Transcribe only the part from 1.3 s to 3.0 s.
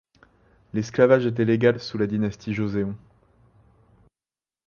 légal sous la dynastie Joseon.